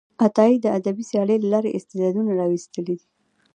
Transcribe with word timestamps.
عطایي 0.25 0.55
د 0.61 0.65
ادبي 0.77 1.03
سیالۍ 1.09 1.37
له 1.41 1.49
لارې 1.53 1.75
استعدادونه 1.77 2.31
راویستلي 2.39 2.95
دي. 2.99 3.07